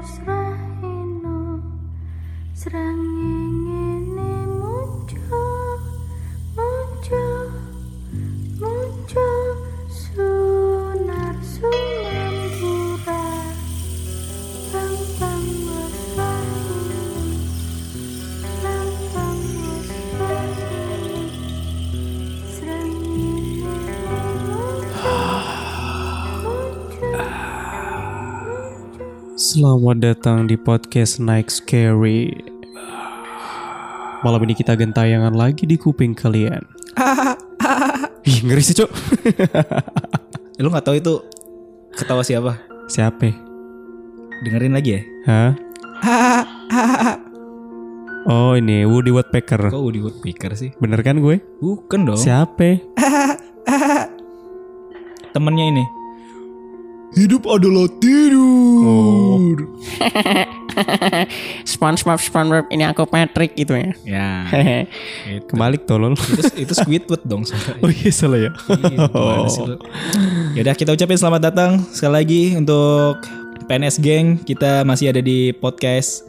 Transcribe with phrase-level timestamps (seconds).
[0.00, 0.39] Christ.
[29.50, 32.30] Selamat datang di podcast Night Scary.
[34.22, 36.62] Malam ini kita gentayangan lagi di kuping kalian.
[38.30, 38.86] Ih, ngeri sih, Cuk.
[40.54, 41.26] Eh, Lu nggak tahu itu
[41.98, 42.62] ketawa siapa?
[42.86, 43.26] Siapa?
[44.46, 45.02] Dengerin lagi ya.
[45.26, 45.50] Hah?
[48.30, 49.74] Oh, ini Woody Woodpecker.
[49.74, 50.70] Kok Woody Woodpecker sih?
[50.78, 51.42] Bener kan gue?
[51.58, 52.20] Bukan dong.
[52.22, 52.78] Siapa?
[55.34, 55.99] Temennya ini.
[57.10, 59.66] Hidup adalah tidur.
[61.66, 63.90] SpongeBob, SpongeBob, ini aku Patrick gitu ya.
[64.06, 64.30] Ya.
[64.54, 64.86] Hehe.
[65.26, 66.14] itu, Kebalik tolol.
[66.14, 67.42] itu, itu Squidward dong.
[67.82, 68.50] Oh iya salah ya.
[69.50, 69.76] Sih lu?
[70.54, 73.26] Yaudah kita ucapin selamat datang sekali lagi untuk
[73.66, 74.38] PNS Gang.
[74.46, 76.22] Kita masih ada di podcast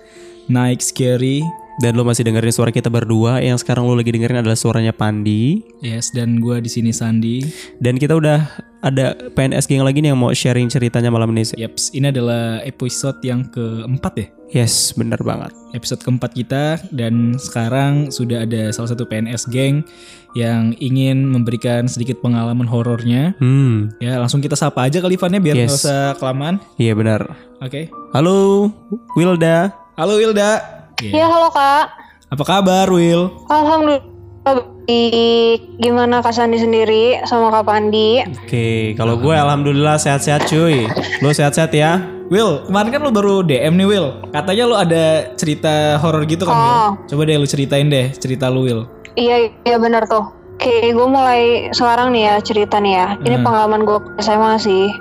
[0.49, 1.45] Night Scary.
[1.81, 3.41] Dan lo masih dengerin suara kita berdua.
[3.41, 5.65] Yang sekarang lo lagi dengerin adalah suaranya Pandi.
[5.81, 7.41] Yes, dan gua di sini Sandi.
[7.81, 8.45] Dan kita udah
[8.81, 11.57] ada PNS geng lagi nih yang mau sharing ceritanya malam ini.
[11.57, 14.27] Yaps, ini adalah episode yang keempat ya.
[14.51, 15.55] Yes, bener banget.
[15.71, 19.87] episode keempat kita dan sekarang sudah ada salah satu PNS geng
[20.35, 23.31] yang ingin memberikan sedikit pengalaman horornya.
[23.39, 25.81] Hmm, Ya langsung kita sapa aja kali Van ya biar Yes.
[25.81, 26.59] usah kelamaan.
[26.75, 27.23] iya benar.
[27.57, 27.87] Oke.
[28.11, 28.67] Halo,
[29.15, 29.71] Wilda.
[29.95, 30.80] Halo Wilda.
[31.01, 31.97] Ya halo kak,
[32.29, 33.33] Apa kabar Wil?
[33.49, 34.05] alhamdulillah
[34.45, 35.59] baik.
[35.77, 38.21] Gimana kak Sandi sendiri sama kak Pandi?
[38.37, 40.85] Oke, kalau gue alhamdulillah sehat-sehat cuy.
[41.19, 41.97] Lo sehat-sehat ya?
[42.29, 44.07] Will, kemarin kan lu baru DM nih Will.
[44.29, 46.69] Katanya lu ada cerita horor gitu kan Will?
[46.77, 46.89] Oh.
[47.07, 48.81] Coba deh lu ceritain deh cerita lu Will.
[49.13, 50.23] Iya iya benar tuh.
[50.55, 53.07] Oke, gue mulai sekarang nih ya cerita nih ya.
[53.19, 53.43] Ini Hmm.
[53.43, 54.93] pengalaman gue SMA sih.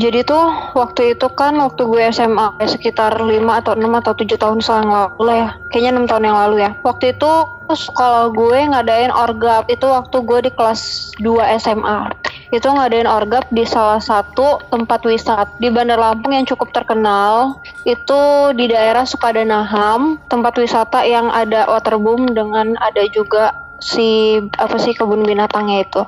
[0.00, 3.28] Jadi tuh waktu itu kan waktu gue SMA sekitar 5
[3.60, 5.48] atau 6 atau 7 tahun yang lalu ya.
[5.68, 6.70] Kayaknya 6 tahun yang lalu ya.
[6.80, 7.32] Waktu itu
[7.68, 12.16] sekolah gue ngadain orgap itu waktu gue di kelas 2 SMA.
[12.48, 17.60] Itu ngadain orgap di salah satu tempat wisata di Bandar Lampung yang cukup terkenal.
[17.84, 24.96] Itu di daerah Sukadanaham, tempat wisata yang ada waterboom dengan ada juga si apa sih
[24.96, 26.02] kebun binatangnya itu.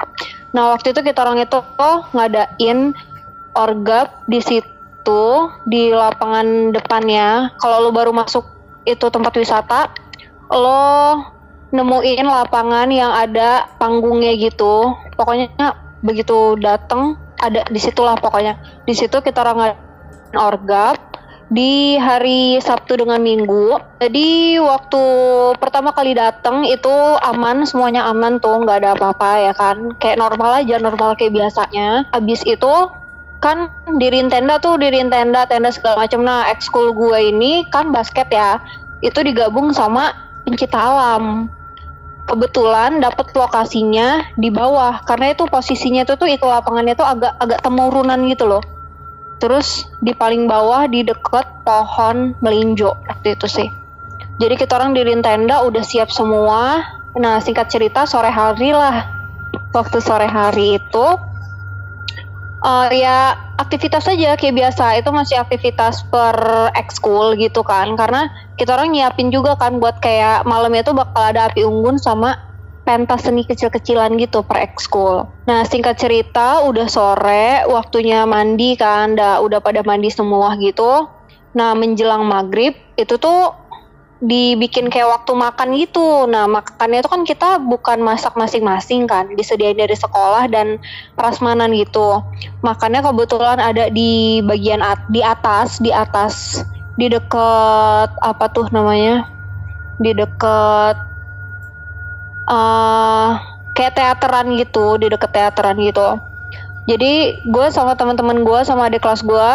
[0.56, 1.60] Nah, waktu itu kita orang itu
[2.12, 2.96] ngadain
[3.56, 5.24] orgap di situ
[5.68, 7.52] di lapangan depannya.
[7.60, 8.44] Kalau lo baru masuk
[8.84, 9.90] itu tempat wisata,
[10.50, 11.22] lo
[11.72, 14.92] nemuin lapangan yang ada panggungnya gitu.
[15.16, 15.48] Pokoknya
[16.02, 18.58] begitu dateng ada di situlah pokoknya.
[18.84, 19.74] Di situ kita orang
[20.36, 21.12] orgap
[21.52, 23.76] di hari Sabtu dengan Minggu.
[24.00, 25.02] Jadi waktu
[25.60, 29.92] pertama kali datang itu aman, semuanya aman tuh, nggak ada apa-apa ya kan.
[30.00, 32.08] Kayak normal aja, normal kayak biasanya.
[32.16, 32.72] Habis itu
[33.42, 36.22] kan diriin tenda tuh, diriin tenda, tenda segala macam.
[36.22, 38.62] Nah, ekskul gue ini kan basket ya.
[39.02, 40.14] Itu digabung sama
[40.46, 41.50] pencipta alam.
[42.22, 47.58] Kebetulan dapat lokasinya di bawah karena itu posisinya tuh tuh itu lapangannya tuh agak agak
[47.66, 48.62] temurunan gitu loh.
[49.42, 53.68] Terus di paling bawah di deket pohon melinjo waktu itu sih.
[54.38, 56.86] Jadi kita orang diriin tenda udah siap semua.
[57.18, 59.02] Nah singkat cerita sore hari lah.
[59.74, 61.06] Waktu sore hari itu
[62.62, 66.38] eh ya aktivitas aja kayak biasa itu masih aktivitas per
[66.78, 71.50] ekskul gitu kan karena kita orang nyiapin juga kan buat kayak malamnya tuh bakal ada
[71.50, 72.38] api unggun sama
[72.82, 75.26] pentas seni kecil-kecilan gitu per ekskul.
[75.46, 81.06] Nah singkat cerita udah sore waktunya mandi kan, udah pada mandi semua gitu.
[81.54, 83.54] Nah menjelang maghrib itu tuh
[84.22, 86.30] dibikin kayak waktu makan gitu.
[86.30, 90.78] Nah makannya itu kan kita bukan masak masing-masing kan, disediain dari sekolah dan
[91.18, 92.22] prasmanan gitu.
[92.62, 96.62] Makannya kebetulan ada di bagian at- di atas, di atas,
[96.94, 99.26] di deket apa tuh namanya?
[99.98, 100.96] Di deket
[102.46, 103.30] eh
[103.72, 106.18] kayak teateran gitu di deket teateran gitu
[106.84, 109.50] jadi gue sama teman-teman gue sama adik kelas gue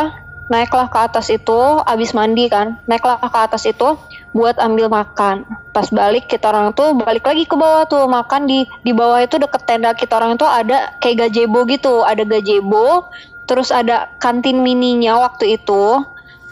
[0.48, 4.00] naiklah ke atas itu abis mandi kan naiklah ke atas itu
[4.36, 5.48] buat ambil makan.
[5.72, 9.38] Pas balik kita orang tuh balik lagi ke bawah tuh makan di di bawah itu
[9.38, 12.04] deket tenda kita orang tuh ada kayak gazebo gitu.
[12.04, 13.08] Ada gazebo
[13.48, 16.04] terus ada kantin mininya waktu itu.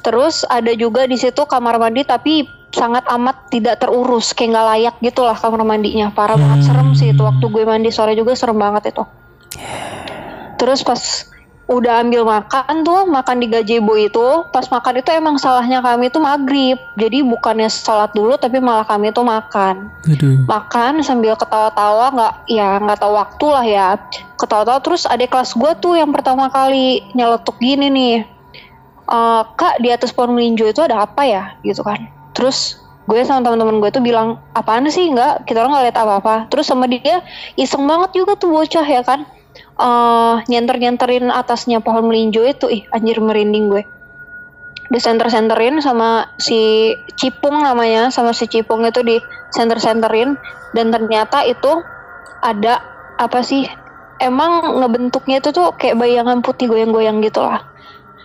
[0.05, 4.95] Terus ada juga di situ kamar mandi tapi sangat amat tidak terurus kayak nggak layak
[5.01, 6.13] gitulah kamar mandinya.
[6.13, 7.21] Parah banget serem sih itu.
[7.21, 9.03] Waktu gue mandi sore juga serem banget itu.
[10.55, 11.01] Terus pas
[11.65, 16.21] udah ambil makan tuh makan di gazebo itu pas makan itu emang salahnya kami tuh
[16.21, 16.77] maghrib.
[16.93, 19.89] Jadi bukannya sholat dulu tapi malah kami tuh makan.
[20.05, 20.45] Aduh.
[20.45, 23.87] makan sambil ketawa-tawa nggak ya nggak tahu waktu lah ya.
[24.37, 28.15] Ketawa-tawa terus ada kelas gue tuh yang pertama kali nyeletuk gini nih
[29.09, 31.57] "Eh, kak di atas pohon melinjo itu ada apa ya?
[31.65, 32.13] Gitu kan.
[32.37, 32.77] Terus
[33.09, 35.49] gue sama teman-teman gue tuh bilang apaan sih nggak?
[35.49, 36.35] Kita orang nggak lihat apa-apa.
[36.53, 37.25] Terus sama dia
[37.57, 39.25] iseng banget juga tuh bocah ya kan
[39.75, 43.83] eh nyenter-nyenterin atasnya pohon melinjo itu ih anjir merinding gue.
[44.87, 49.17] Disenter-senterin sama si Cipung namanya sama si Cipung itu di
[49.51, 50.37] center-senterin
[50.71, 51.81] dan ternyata itu
[52.39, 52.79] ada
[53.19, 53.65] apa sih
[54.21, 57.65] emang ngebentuknya itu tuh kayak bayangan putih goyang-goyang gitu lah.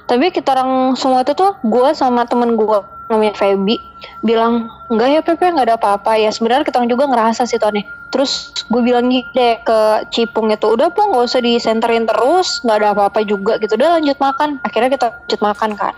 [0.06, 3.82] Tapi kita orang semua itu tuh gue sama temen gue namanya Feby
[4.22, 6.16] bilang enggak ya Pepe nggak ada apa-apa.
[6.16, 9.78] Ya sebenarnya kita juga ngerasa sih aneh terus gue bilang gitu deh ke
[10.10, 13.74] Cipung itu udah po nggak usah disenterin terus nggak ada apa-apa juga gitu.
[13.74, 14.62] Udah lanjut makan.
[14.62, 15.94] Akhirnya kita lanjut makan kan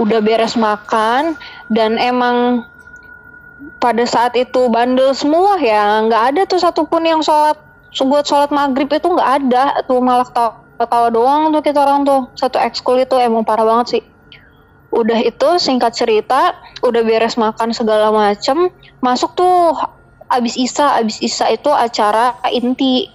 [0.00, 1.36] udah beres makan
[1.68, 2.64] dan emang
[3.76, 7.60] pada saat itu bandel semua ya nggak ada tuh satupun yang sholat
[7.92, 12.26] buat sholat maghrib itu nggak ada tuh malah tawa doang tuh kita orang tuh.
[12.34, 14.02] Satu ekskul itu emang parah banget sih
[14.92, 16.52] udah itu singkat cerita
[16.84, 18.68] udah beres makan segala macem
[19.00, 19.72] masuk tuh
[20.28, 23.08] abis isa abis isa itu acara inti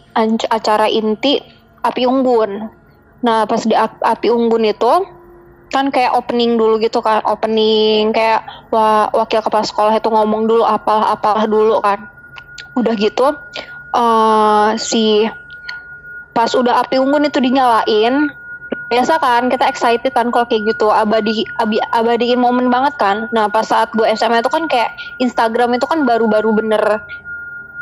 [0.50, 1.38] acara inti
[1.86, 2.74] api unggun.
[3.22, 4.94] Nah pas di ap- api unggun itu
[5.70, 8.42] kan kayak opening dulu gitu kan opening kayak
[8.74, 12.10] wa- wakil kepala sekolah itu ngomong dulu apalah apalah dulu kan.
[12.74, 13.38] Udah gitu
[13.98, 15.26] eh si
[16.34, 18.30] pas udah api unggun itu dinyalain
[18.88, 20.88] biasa kan kita excited kan kalau kayak gitu.
[20.88, 23.28] Abadi abi, abadiin momen banget kan.
[23.36, 27.04] Nah pas saat gue SMA itu kan kayak Instagram itu kan baru-baru bener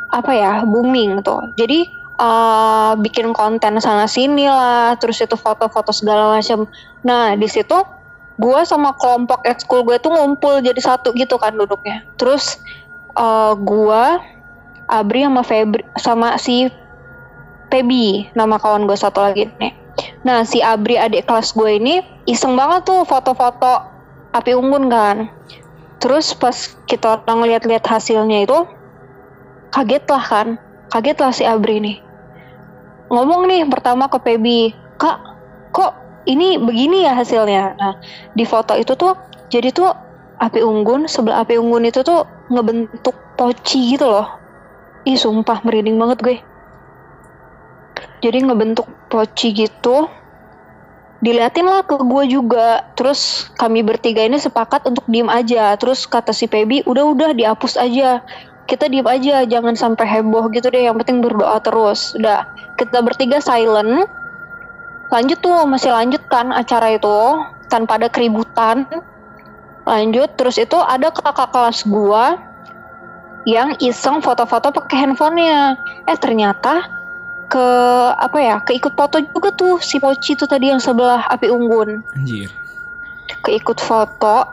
[0.09, 1.53] apa ya booming tuh.
[1.53, 6.65] Jadi eh, bikin konten sana sini lah terus itu foto-foto segala macam
[7.05, 7.77] nah di situ
[8.35, 12.01] gue sama kelompok ekskul gue tuh ngumpul jadi satu gitu kan duduknya.
[12.17, 12.57] Terus
[13.13, 14.03] eh, gue
[14.85, 16.69] Abri sama Febri sama si
[17.69, 19.84] Pebi nama kawan gue satu lagi nih
[20.25, 23.85] Nah si Abri adik kelas gue ini iseng banget tuh foto-foto
[24.33, 25.29] api unggun kan.
[26.01, 28.65] Terus pas kita orang lihat-lihat hasilnya itu
[29.69, 30.47] kaget lah kan,
[30.89, 31.97] kaget lah si Abri nih.
[33.13, 35.21] Ngomong nih pertama ke Pebi, kak
[35.69, 35.93] kok
[36.25, 37.77] ini begini ya hasilnya.
[37.77, 37.93] Nah
[38.33, 39.13] di foto itu tuh
[39.53, 39.93] jadi tuh
[40.41, 44.25] api unggun sebelah api unggun itu tuh ngebentuk poci gitu loh.
[45.05, 46.37] Ih sumpah merinding banget gue
[48.25, 50.09] jadi ngebentuk poci gitu
[51.25, 52.85] diliatin lah ke gue juga.
[52.93, 55.73] Terus kami bertiga ini sepakat untuk diem aja.
[55.81, 58.21] Terus kata si Pebi udah udah dihapus aja.
[58.69, 60.85] Kita diem aja jangan sampai heboh gitu deh.
[60.85, 62.13] Yang penting berdoa terus.
[62.13, 62.45] Udah
[62.77, 64.05] kita bertiga silent.
[65.09, 67.17] Lanjut tuh masih lanjut kan acara itu
[67.69, 68.85] tanpa ada keributan.
[69.85, 72.41] Lanjut terus itu ada kakak kelas gua
[73.45, 75.77] yang iseng foto-foto pakai handphonenya.
[76.09, 77.04] Eh ternyata
[77.45, 77.67] ke
[78.15, 82.01] apa ya keikut foto juga tuh si Poci tuh tadi yang sebelah api unggun.
[82.13, 82.49] Anjir.
[83.41, 84.45] keikut foto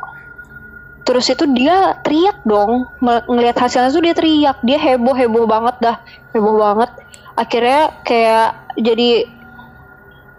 [1.03, 2.89] terus itu dia teriak dong.
[3.03, 4.57] Mel- ngelihat hasilnya tuh dia teriak.
[4.63, 5.97] Dia heboh heboh banget dah
[6.33, 6.91] heboh banget.
[7.35, 8.49] Akhirnya kayak
[8.79, 9.27] jadi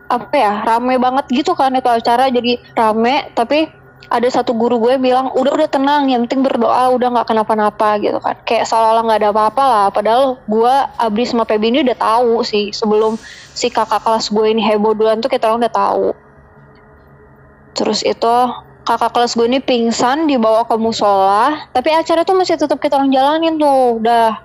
[0.07, 2.29] apa ya rame banget gitu kan itu acara.
[2.31, 7.07] Jadi rame tapi ada satu guru gue bilang udah udah tenang yang penting berdoa udah
[7.13, 8.35] nggak kenapa-napa gitu kan.
[8.43, 12.75] Kayak seolah-olah nggak ada apa-apa lah padahal gue Abri sama Pebi ini udah tahu sih
[12.75, 13.15] sebelum
[13.53, 16.07] si kakak kelas gue ini heboh duluan tuh kita orang udah tahu.
[17.73, 18.35] Terus itu
[18.83, 23.13] kakak kelas gue ini pingsan dibawa ke musola tapi acara tuh masih tetap kita orang
[23.13, 24.43] jalanin tuh udah.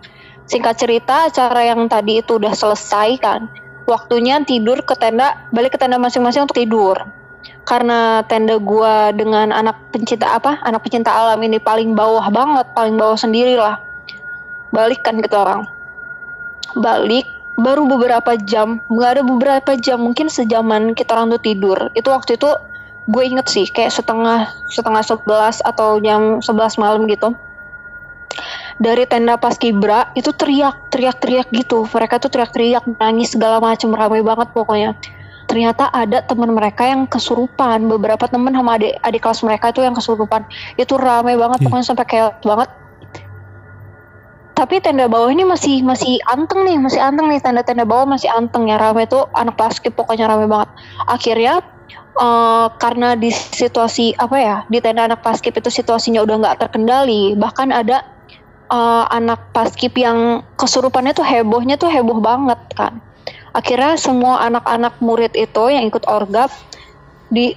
[0.49, 3.53] Singkat cerita acara yang tadi itu udah selesai kan
[3.89, 6.97] waktunya tidur ke tenda balik ke tenda masing-masing untuk tidur
[7.69, 10.57] karena tenda gua dengan anak pencinta apa?
[10.65, 13.77] Anak pencinta alam ini paling bawah banget paling bawah sendiri lah.
[14.73, 15.69] Balik kan kita orang.
[16.73, 17.29] Balik
[17.61, 18.81] baru beberapa jam.
[18.89, 21.93] Nggak ada beberapa jam mungkin sejaman kita orang tuh tidur.
[21.93, 22.49] Itu waktu itu
[23.05, 27.37] gue inget sih kayak setengah setengah sebelas atau jam sebelas malam gitu.
[28.81, 31.85] Dari tenda pas kibra itu teriak teriak teriak gitu.
[31.85, 34.97] Mereka tuh teriak teriak nangis segala macam ramai banget pokoknya
[35.49, 37.89] ternyata ada teman mereka yang kesurupan.
[37.89, 40.45] Beberapa teman sama adik adik kelas mereka tuh yang kesurupan.
[40.77, 41.67] Itu ramai banget Ih.
[41.67, 42.71] pokoknya sampai kayak banget.
[44.53, 47.41] Tapi tenda bawah ini masih masih anteng nih masih anteng nih.
[47.41, 49.25] Tenda-tenda bawah masih anteng ya ramai tuh.
[49.33, 50.69] Anak basket pokoknya ramai banget.
[51.09, 51.65] Akhirnya
[52.21, 57.33] eh, karena di situasi apa ya di tenda anak paskip itu situasinya udah nggak terkendali
[57.41, 58.05] bahkan ada
[58.69, 63.01] eh, anak paskip yang kesurupannya tuh hebohnya tuh heboh banget kan
[63.57, 66.53] akhirnya semua anak-anak murid itu yang ikut orgap
[67.29, 67.55] di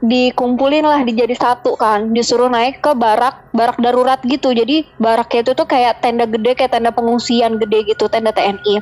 [0.00, 2.16] dikumpulin lah dijadi satu kan.
[2.16, 4.50] Disuruh naik ke barak barak darurat gitu.
[4.56, 8.80] Jadi baraknya itu tuh kayak tenda gede kayak tenda pengungsian gede gitu tenda TNI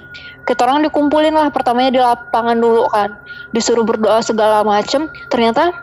[0.49, 3.21] kita orang dikumpulin lah pertamanya di lapangan dulu kan.
[3.53, 5.77] Disuruh berdoa segala macem ternyata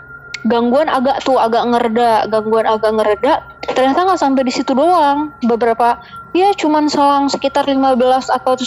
[0.49, 3.45] gangguan agak tuh agak ngereda gangguan agak ngereda
[3.77, 5.29] ternyata nggak sampai di situ doang.
[5.45, 6.01] Beberapa
[6.33, 8.57] ya cuman selang sekitar 15 atau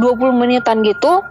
[0.00, 1.22] 20 menitan gitu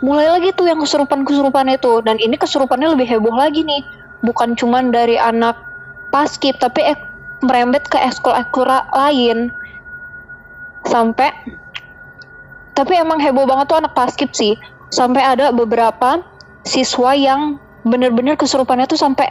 [0.00, 2.00] mulai lagi tuh yang kesurupan-kesurupan itu.
[2.04, 3.84] Dan ini kesurupannya lebih heboh lagi nih.
[4.20, 5.56] Bukan cuman dari anak
[6.12, 7.00] paskip tapi ek,
[7.44, 9.52] merembet ke ekskul-ekskul lain.
[10.84, 11.32] Sampai
[12.72, 14.56] tapi emang heboh banget tuh anak paskip sih.
[14.90, 16.20] Sampai ada beberapa
[16.66, 19.28] siswa yang bener-bener kesurupannya tuh sampai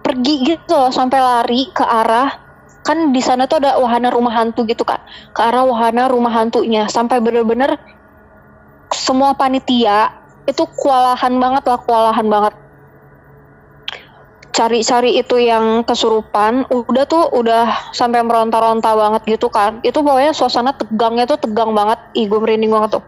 [0.00, 2.32] pergi gitu loh sampai lari ke arah
[2.80, 5.00] kan di sana tuh ada wahana rumah hantu gitu kan
[5.36, 6.88] ke arah wahana rumah hantunya.
[6.88, 7.76] Sampai bener-bener
[8.90, 10.10] semua panitia
[10.48, 12.54] itu kewalahan banget lah kewalahan banget.
[14.50, 20.74] Cari-cari itu yang kesurupan udah tuh udah sampai meronta-ronta banget gitu kan itu pokoknya suasana
[20.74, 22.00] tegangnya tuh tegang banget.
[22.16, 23.04] Ih gue merinding banget tuh.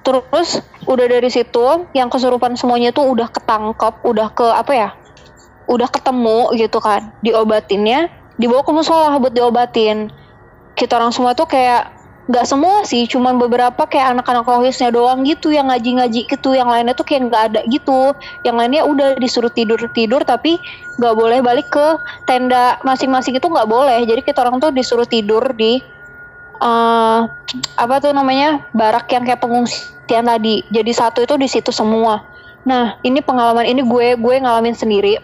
[0.00, 4.88] Terus udah dari situ yang kesurupan semuanya tuh udah ketangkep udah ke apa ya
[5.70, 8.10] udah ketemu gitu kan diobatinnya
[8.40, 10.08] dibawa ke musola buat diobatin.
[10.74, 15.50] Kita orang semua tuh kayak nggak semua sih cuman beberapa kayak anak-anak rohisnya doang gitu
[15.50, 18.16] yang ngaji-ngaji gitu yang lainnya tuh kayak nggak ada gitu.
[18.46, 20.56] Yang lainnya udah disuruh tidur tidur tapi
[20.96, 21.86] nggak boleh balik ke
[22.24, 24.00] tenda masing-masing itu nggak boleh.
[24.08, 25.84] Jadi kita orang tuh disuruh tidur di
[26.60, 27.20] eh
[27.76, 30.64] apa tuh namanya barak yang kayak pengungsian tadi.
[30.72, 32.24] Jadi satu itu di situ semua.
[32.64, 35.18] Nah ini pengalaman ini gue gue ngalamin sendiri.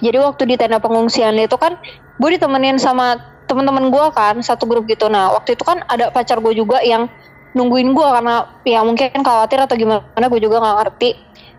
[0.00, 1.76] Jadi waktu di tenda pengungsian itu kan
[2.20, 3.16] gue ditemenin sama
[3.48, 5.08] teman-teman gue kan satu grup gitu.
[5.08, 7.08] Nah waktu itu kan ada pacar gue juga yang
[7.56, 11.10] nungguin gue karena ya mungkin khawatir atau gimana gue juga nggak ngerti.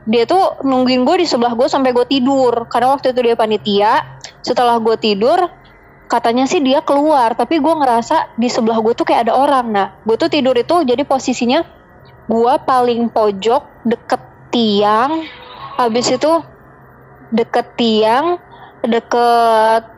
[0.07, 2.69] Dia tuh nungguin gue di sebelah gue sampai gue tidur.
[2.69, 3.91] Karena waktu itu dia panitia
[4.45, 5.49] setelah gue tidur
[6.07, 7.33] katanya sih dia keluar.
[7.35, 9.67] Tapi gue ngerasa di sebelah gue tuh kayak ada orang.
[9.73, 11.65] Nah gue tuh tidur itu jadi posisinya
[12.31, 14.21] gue paling pojok deket
[14.53, 15.27] tiang.
[15.75, 16.31] Habis itu
[17.35, 18.39] deket tiang
[18.87, 19.90] deket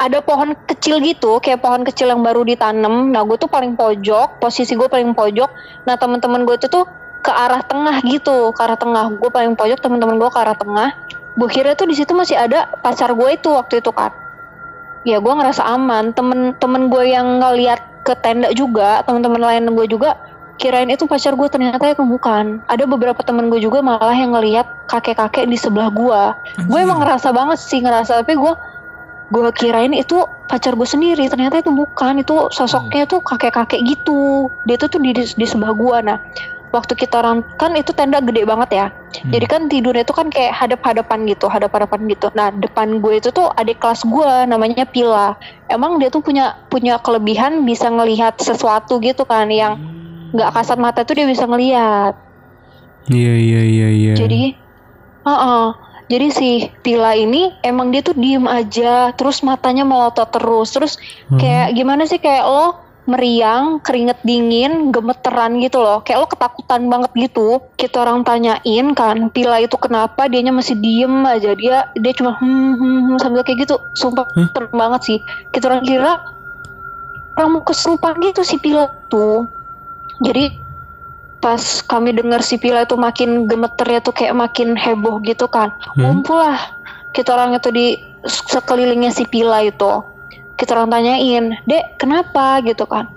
[0.00, 3.12] ada pohon kecil gitu kayak pohon kecil yang baru ditanam.
[3.12, 5.52] Nah gue tuh paling pojok posisi gue paling pojok.
[5.84, 6.88] Nah teman-teman gue itu tuh
[7.20, 9.12] ke arah tengah gitu ke arah tengah.
[9.20, 10.96] Gue paling pojok teman-teman gue ke arah tengah.
[11.36, 14.10] Gue kira tuh di situ masih ada pacar gue itu waktu itu kan
[15.04, 16.16] ya gue ngerasa aman.
[16.16, 20.16] Temen-temen gue yang ngeliat ke tenda juga teman-teman lain gue juga
[20.56, 22.64] kirain itu pacar gue ternyata itu bukan.
[22.72, 26.22] Ada beberapa temen gue juga malah yang ngeliat kakek-kakek di sebelah gue
[26.64, 28.24] gue emang ngerasa banget sih ngerasa.
[28.24, 28.52] Tapi gue
[29.30, 32.20] gue kirain itu pacar gue sendiri ternyata itu bukan.
[32.20, 34.50] Itu sosoknya tuh kakek-kakek gitu.
[34.66, 36.18] Dia tuh tuh di, di sebelah gue nah
[36.70, 38.86] waktu kita orang kan itu tenda gede banget ya.
[39.26, 42.30] Jadi kan tidurnya itu kan kayak hadap-hadapan gitu hadap-hadapan gitu.
[42.34, 45.34] Nah depan gue itu tuh adik kelas gue namanya Pila.
[45.66, 49.82] Emang dia tuh punya punya kelebihan bisa ngelihat sesuatu gitu kan yang
[50.30, 52.14] nggak kasat mata tuh dia bisa ngelihat.
[53.10, 54.12] Iya iya iya iya.
[54.14, 54.54] jadi,
[55.26, 55.66] heeh.
[56.10, 56.48] Jadi si
[56.82, 60.92] Pila ini emang dia tuh diem aja, terus matanya melotot terus, terus
[61.38, 67.10] kayak gimana sih kayak lo meriang, keringet dingin, gemeteran gitu loh, kayak lo ketakutan banget
[67.14, 67.62] gitu.
[67.78, 70.26] Kita orang tanyain kan, Pila itu kenapa?
[70.26, 74.74] Dianya masih diem aja, dia dia cuma hmm, hmm, hmm, sambil kayak gitu, sumpah serem
[74.74, 75.18] banget sih.
[75.54, 76.12] Kita orang kira
[77.38, 79.46] orang mau kesurupan gitu si Pila tuh.
[80.20, 80.69] Jadi
[81.40, 85.72] pas kami dengar si Pila itu makin gemeternya tuh kayak makin heboh gitu kan.
[85.96, 86.60] Ngumpul lah
[87.16, 87.86] kita orang itu di
[88.28, 90.04] sekelilingnya si Pila itu.
[90.60, 92.60] Kita orang tanyain dek kenapa?
[92.60, 93.08] gitu kan.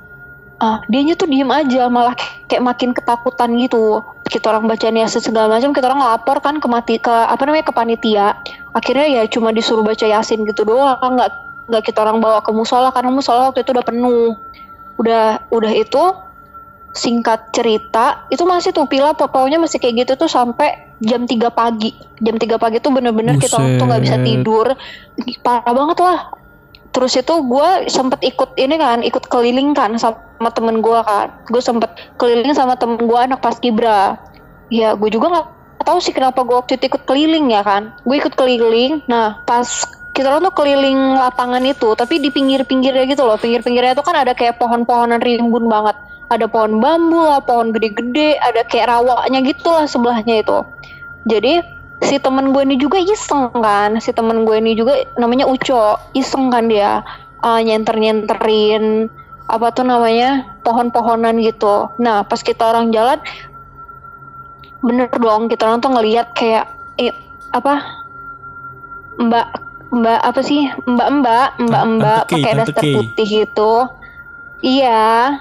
[0.64, 2.16] Ah dianya tuh diem aja malah
[2.48, 4.00] kayak makin ketakutan gitu.
[4.24, 7.68] Kita orang baca yasin segala macam kita orang lapor kan ke mati ke apa namanya
[7.68, 8.40] ke panitia.
[8.72, 11.30] Akhirnya ya cuma disuruh baca yasin gitu doang nggak
[11.68, 14.40] nggak kita orang bawa ke musola karena musola waktu itu udah penuh.
[14.96, 16.04] Udah udah itu
[16.94, 21.92] singkat cerita itu masih tuh pila pokoknya masih kayak gitu tuh sampai jam 3 pagi.
[22.22, 24.78] Jam 3 pagi tuh bener-bener kita tuh nggak bisa tidur.
[25.42, 26.20] Parah banget lah.
[26.94, 31.34] Terus itu gue sempet ikut ini kan ikut keliling kan sama temen gue kan.
[31.50, 31.90] Gue sempet
[32.22, 34.22] keliling sama temen gue anak pas kibra.
[34.70, 35.48] Ya gue juga nggak
[35.84, 37.98] tahu sih kenapa gue waktu itu ikut keliling ya kan.
[38.06, 39.66] Gue ikut keliling nah pas
[40.14, 43.42] kita tuh keliling lapangan itu tapi di pinggir-pinggirnya gitu loh.
[43.42, 45.98] Pinggir-pinggirnya itu kan ada kayak pohon-pohonan rimbun banget
[46.30, 50.60] ada pohon bambu lah pohon gede-gede ada kayak rawaknya gitu lah sebelahnya itu.
[51.28, 51.64] Jadi
[52.04, 53.98] si temen gue ini juga iseng kan.
[54.04, 57.04] Si temen gue ini juga namanya Uco iseng kan dia.
[57.44, 59.12] Uh, nyenter nyenterin
[59.52, 61.92] apa tuh namanya pohon-pohonan gitu.
[62.00, 63.20] Nah pas kita orang jalan
[64.84, 66.68] bener dong kita orang tuh ngelihat kayak
[67.00, 67.16] eh,
[67.56, 68.04] apa
[69.16, 69.48] mbak
[69.96, 73.74] mbak apa sih mbak mbak mbak mbak Tante Kay, pakai daster putih gitu.
[74.64, 75.40] Iya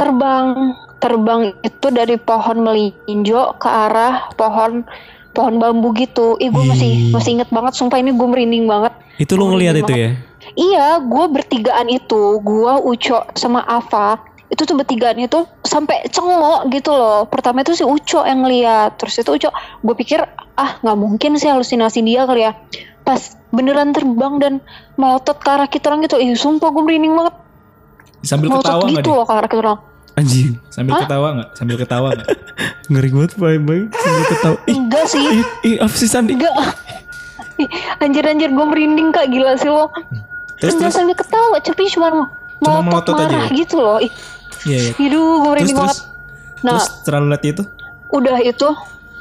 [0.00, 4.88] terbang terbang itu dari pohon melinjo ke arah pohon
[5.36, 6.40] pohon bambu gitu.
[6.40, 7.12] Ih gue masih Ih.
[7.12, 7.72] masih inget banget.
[7.76, 8.92] Sumpah ini gue merinding banget.
[9.20, 10.10] Itu lu ngeliat itu ya?
[10.56, 14.18] Iya, gue bertigaan itu, gue Uco sama Ava
[14.50, 17.22] itu tuh bertigaan itu sampai cengok gitu loh.
[17.30, 20.26] Pertama itu si Uco yang ngeliat, terus itu Uco, gue pikir
[20.58, 22.52] ah nggak mungkin sih halusinasi dia kali ya.
[23.06, 24.52] Pas beneran terbang dan
[24.98, 27.34] melotot ke arah kita orang gitu, ih sumpah gue merinding banget.
[28.26, 29.78] Sambil Melotot ketawa gitu loh ke arah kita orang.
[30.20, 30.60] Anjing.
[30.68, 31.48] Sambil ketawa nggak?
[31.54, 32.28] Sambil ketawa nggak?
[32.90, 33.84] Ngeri banget baik baik.
[33.94, 34.56] Sambil ketawa.
[34.62, 36.32] Ih, Enggak sih, ih, ih, apa sih Sandi?
[36.34, 36.54] enggak.
[37.56, 39.88] Ih, Anjir anjir gue merinding kak gila sih lo.
[40.56, 40.94] Terus Enggak terus?
[40.94, 42.08] sambil ketawa, tapi cuma
[42.58, 43.56] melotot, melotot aja marah ya?
[43.56, 43.98] gitu loh.
[43.98, 44.12] Ih,
[44.60, 44.92] Iya iya.
[44.92, 45.88] Aduh, gue Terus merinding terus?
[45.88, 45.98] banget.
[46.60, 47.62] Nah, Terus terlalu lihat itu?
[48.10, 48.68] udah itu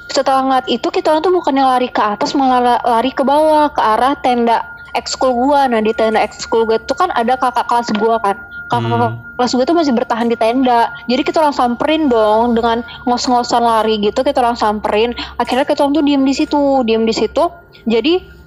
[0.09, 3.69] setelah ngeliat itu kita orang tuh bukannya lari ke atas malah la- lari ke bawah
[3.69, 7.93] ke arah tenda ekskul gua nah di tenda ekskul gua itu kan ada kakak kelas
[7.93, 8.33] gua kan
[8.69, 9.17] kakak Hmm.
[9.33, 10.93] kelas gua tuh masih bertahan di tenda.
[11.09, 15.17] Jadi kita orang samperin dong dengan ngos-ngosan lari gitu kita orang samperin.
[15.41, 17.49] Akhirnya kita orang tuh diem di situ diem di situ.
[17.89, 18.37] Jadi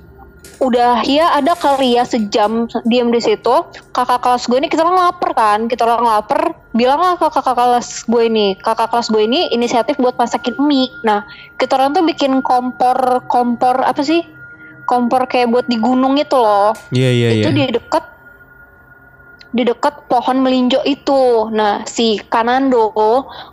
[0.62, 3.66] udah ya ada kali ya sejam diem di situ.
[3.90, 6.54] Kakak kelas gue ini kita orang lapar kan kita orang lapar.
[6.70, 10.94] Bilang lah ke kakak kelas gue ini kakak kelas gue ini inisiatif buat masakin mie.
[11.02, 11.26] Nah
[11.58, 14.22] kita orang tuh bikin kompor kompor apa sih?
[14.86, 16.78] Kompor kayak buat di gunung itu loh.
[16.94, 17.42] Iya iya iya.
[17.42, 18.11] itu di dekat
[19.52, 21.48] di dekat pohon melinjo itu.
[21.52, 22.92] Nah, si Kanando,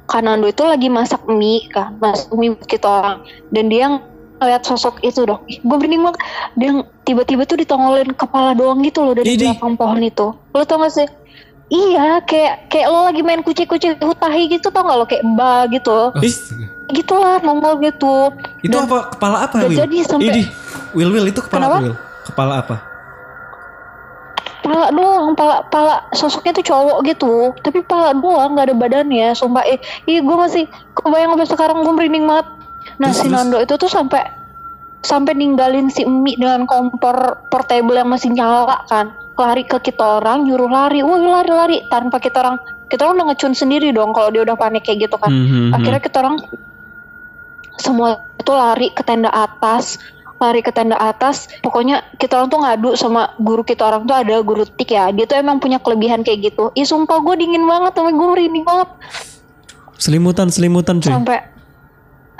[0.07, 3.17] Kanando itu lagi masak mie kan, masak mie buat kita orang.
[3.51, 3.99] Dan dia
[4.39, 5.43] ngeliat sosok itu dong.
[5.51, 6.21] Ih, gue merinding banget.
[6.55, 6.71] Dia
[7.03, 10.31] tiba-tiba tuh ditongolin kepala doang gitu loh dari belakang pohon itu.
[10.55, 11.07] Lo tau gak sih?
[11.69, 16.15] Iya, kayak kayak lo lagi main kucing-kucing hutahi gitu tau gak lo kayak ba gitu.
[16.23, 16.33] Ih,
[16.89, 18.33] Gitulah nongol gitu.
[18.65, 19.13] Itu Dan apa?
[19.13, 19.77] Kepala apa, Will?
[19.77, 20.41] jadi sampai.
[20.97, 21.75] Will, Will itu kepala Kenapa?
[21.77, 21.97] apa, Will?
[22.25, 22.88] Kepala apa?
[24.69, 27.57] Pala doang pala pala sosoknya tuh cowok gitu.
[27.65, 29.65] Tapi pala doang nggak ada badannya sumpah.
[29.65, 32.47] Eh ih gue masih kebayang sampai sekarang gue merinding banget.
[33.01, 33.27] Nah Terus, si?
[33.33, 34.21] Nando itu tuh sampai
[35.01, 39.09] sampai ninggalin si Emi dengan kompor portable yang masih nyala kan.
[39.33, 41.01] Lari ke kita orang nyuruh lari.
[41.01, 41.77] Woi lari lari.
[41.89, 42.61] Tanpa kita orang
[42.93, 45.33] kita orang udah ngecun sendiri dong kalau dia udah panik kayak gitu kan.
[45.33, 45.69] Hmm, hmm.
[45.73, 46.37] akhirnya kita orang
[47.79, 49.97] semua itu lari ke tenda atas
[50.39, 54.39] lari ke tenda atas pokoknya kita orang tuh ngadu sama guru kita orang tuh ada
[54.39, 55.11] guru tik ya.
[55.11, 56.71] Dia tuh emang punya kelebihan kayak gitu.
[56.73, 58.89] Ih sumpah gue dingin banget sama gue merinding banget.
[59.99, 61.11] Selimutan selimutan cuy.
[61.11, 61.37] sampai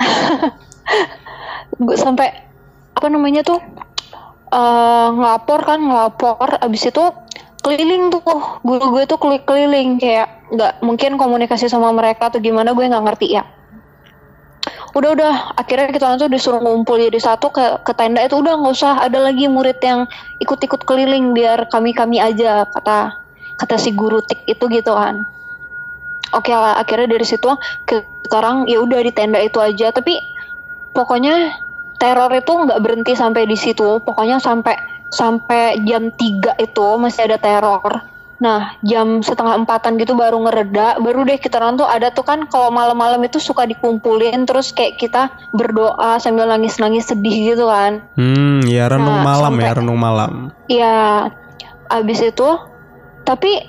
[1.84, 2.28] gue sampai
[2.96, 3.60] apa namanya tuh
[4.50, 6.56] eh ngelapor kan ngelapor.
[6.64, 7.04] Abis itu
[7.60, 8.24] keliling tuh
[8.64, 10.00] guru gue tuh keli- keliling.
[10.00, 13.44] Kayak nggak mungkin komunikasi sama mereka atau gimana gue nggak ngerti ya
[14.94, 15.34] udah udah.
[15.54, 18.38] Akhirnya kita tuh disuruh ngumpul jadi satu ke ke tenda itu.
[18.38, 18.94] Udah nggak usah.
[19.02, 20.10] Ada lagi murid yang
[20.42, 23.18] ikut-ikut keliling biar kami kami aja kata
[23.60, 25.28] kata si guru tik itu gitu kan
[26.34, 26.78] oke lah.
[26.78, 27.50] Akhirnya dari situ
[27.86, 29.90] ke sekarang ya udah di tenda itu aja.
[29.90, 30.18] Tapi
[30.94, 31.54] pokoknya
[31.98, 33.98] teror itu nggak berhenti sampai di situ.
[34.02, 34.78] Pokoknya sampai
[35.10, 37.82] sampai jam 3 itu masih ada teror
[38.40, 42.48] nah jam setengah empatan gitu baru ngereda baru deh kita orang tuh ada tuh kan
[42.48, 45.22] kalau malam-malam itu suka dikumpulin terus kayak kita
[45.52, 50.32] berdoa sambil nangis-nangis sedih gitu kan Hmm, ya renung Nah, malam ya, sampai- renung malam.
[50.66, 51.28] Ya,
[51.90, 52.48] abis itu,
[53.22, 53.60] tapi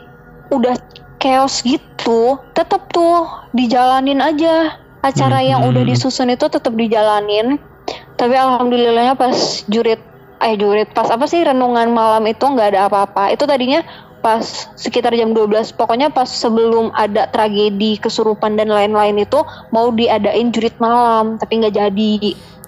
[0.49, 0.79] udah
[1.17, 5.69] chaos gitu, tetap tuh dijalanin aja acara yang Mhm.
[5.69, 7.59] udah disusun itu tetap dijalanin.
[8.13, 9.33] Tapi alhamdulillahnya pas
[9.65, 9.99] jurit,
[10.39, 13.29] eh jurit pas apa sih renungan malam itu nggak ada apa-apa.
[13.29, 13.81] Itu tadinya
[14.21, 19.41] pas sekitar jam 12 pokoknya pas sebelum ada tragedi kesurupan dan lain-lain itu
[19.73, 22.13] mau diadain jurit malam tapi nggak jadi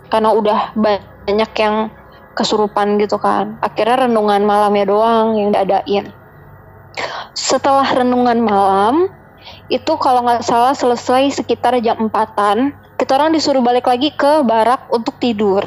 [0.09, 1.93] karena udah banyak yang
[2.33, 3.57] kesurupan gitu kan.
[3.61, 6.09] Akhirnya renungan malamnya doang yang diadain.
[7.33, 9.09] Setelah renungan malam,
[9.69, 14.85] itu kalau nggak salah selesai sekitar jam 4-an, kita orang disuruh balik lagi ke barak
[14.93, 15.65] untuk tidur.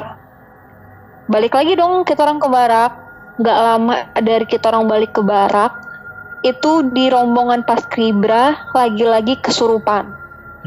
[1.27, 2.91] Balik lagi dong kita orang ke barak.
[3.37, 5.73] Nggak lama dari kita orang balik ke barak,
[6.41, 10.17] itu di rombongan pas kribra lagi-lagi kesurupan.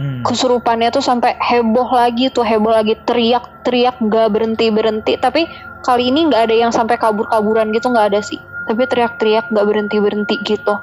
[0.01, 0.25] Hmm.
[0.25, 5.21] kesurupannya tuh sampai heboh lagi tuh heboh lagi teriak-teriak gak berhenti berhenti.
[5.21, 5.45] Tapi
[5.85, 8.41] kali ini nggak ada yang sampai kabur-kaburan gitu nggak ada sih.
[8.65, 10.79] Tapi teriak-teriak gak berhenti berhenti gitu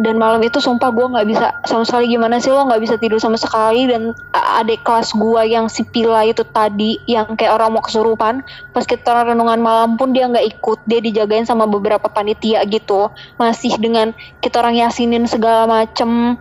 [0.00, 3.20] dan malam itu sumpah gue nggak bisa sama sekali gimana sih lo nggak bisa tidur
[3.20, 3.84] sama sekali.
[3.84, 8.40] Dan adik kelas gue yang si Pila itu tadi yang kayak orang mau kesurupan
[8.72, 10.88] pas kita renungan malam pun dia nggak ikut.
[10.88, 13.12] Dia dijagain sama beberapa panitia gitu.
[13.36, 16.40] Masih dengan kita orang yasinin segala macem.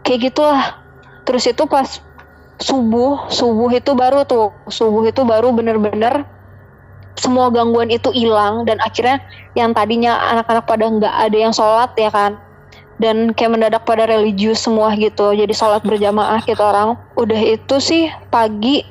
[0.00, 0.80] Kayak gitulah.
[1.28, 2.00] Terus itu pas
[2.56, 4.56] subuh subuh itu baru tuh.
[4.72, 6.24] Subuh itu baru bener-bener
[7.18, 9.20] semua gangguan itu hilang dan akhirnya
[9.58, 12.38] yang tadinya anak-anak pada nggak ada yang sholat ya kan?
[12.98, 15.30] Dan kayak mendadak pada religius semua gitu.
[15.30, 16.98] Jadi sholat berjamaah gitu orang.
[17.14, 18.82] Udah itu sih pagi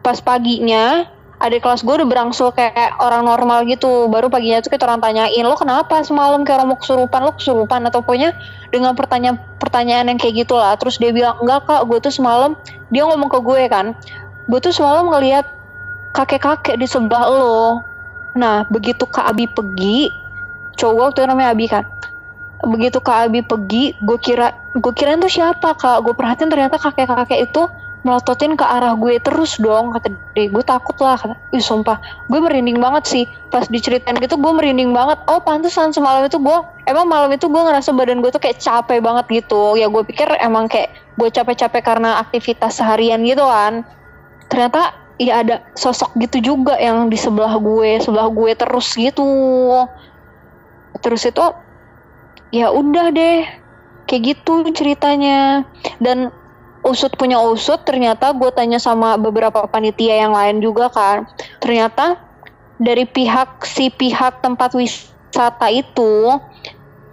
[0.00, 1.04] pas paginya
[1.40, 4.08] adik kelas gue udah berangsur kayak orang normal gitu.
[4.08, 7.20] Baru paginya tuh kita orang tanyain lo kenapa semalam kayak orang mau kesurupan?
[7.20, 7.80] Lo kesurupan?
[7.84, 8.32] Atau pokoknya
[8.72, 10.72] dengan pertanyaan pertanyaan yang kayak gitulah.
[10.80, 11.84] Terus dia bilang enggak kak.
[11.84, 12.56] Gue tuh semalam
[12.88, 13.92] dia ngomong ke gue kan
[14.50, 15.46] gue tuh semalam ngelihat
[16.10, 17.82] kakek-kakek di sebelah lo.
[18.34, 20.10] Nah begitu kak Abi pergi
[20.78, 21.84] cowok tuh namanya Abi kan.
[22.60, 26.02] Begitu kak Abi pergi gue kira gue kirain tuh siapa kak?
[26.04, 27.66] Gue perhatiin ternyata kakek-kakek itu
[28.00, 30.48] melototin ke arah gue terus dong kata dia.
[30.48, 32.00] Gue takut lah kata ih sumpah.
[32.32, 33.24] Gue merinding banget sih.
[33.52, 35.20] Pas diceritain gitu gue merinding banget.
[35.28, 39.04] Oh pantesan semalam itu gue emang malam itu gue ngerasa badan gue tuh kayak capek
[39.04, 39.76] banget gitu.
[39.76, 43.84] Ya gue pikir emang kayak gue capek-capek karena aktivitas seharian gitu kan.
[44.48, 49.28] Ternyata ya ada sosok gitu juga yang di sebelah gue sebelah gue terus gitu.
[51.04, 51.44] Terus itu
[52.56, 53.44] ya udah deh
[54.08, 55.68] kayak gitu ceritanya.
[56.00, 56.32] Dan
[56.88, 61.28] usut punya usut ternyata gue tanya sama beberapa panitia yang lain juga kan.
[61.60, 62.16] Ternyata
[62.80, 66.40] dari pihak si pihak tempat wisata itu